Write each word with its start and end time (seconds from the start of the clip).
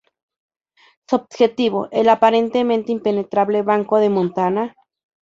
Su 1.07 1.15
objetivo: 1.17 1.87
el 1.91 2.09
aparentemente 2.09 2.91
impenetrable 2.91 3.61
Banco 3.61 3.99
de 3.99 4.09
Montana. 4.09 4.75